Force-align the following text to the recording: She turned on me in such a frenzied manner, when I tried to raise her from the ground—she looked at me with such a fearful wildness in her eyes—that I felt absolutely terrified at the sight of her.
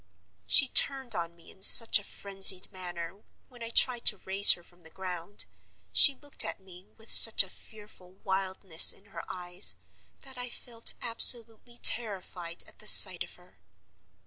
She 0.47 0.67
turned 0.67 1.13
on 1.13 1.35
me 1.35 1.51
in 1.51 1.61
such 1.61 1.99
a 1.99 2.03
frenzied 2.03 2.71
manner, 2.71 3.21
when 3.49 3.61
I 3.61 3.69
tried 3.69 4.03
to 4.05 4.17
raise 4.25 4.53
her 4.53 4.63
from 4.63 4.81
the 4.81 4.89
ground—she 4.89 6.15
looked 6.15 6.43
at 6.43 6.59
me 6.59 6.87
with 6.97 7.11
such 7.11 7.43
a 7.43 7.49
fearful 7.51 8.13
wildness 8.23 8.91
in 8.93 9.11
her 9.13 9.23
eyes—that 9.31 10.39
I 10.39 10.49
felt 10.49 10.95
absolutely 11.03 11.77
terrified 11.77 12.63
at 12.67 12.79
the 12.79 12.87
sight 12.87 13.23
of 13.23 13.35
her. 13.35 13.59